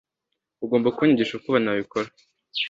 Ugomba 0.63 0.93
kunyigisha 0.95 1.33
uko 1.35 1.51
nabikora. 1.63 2.09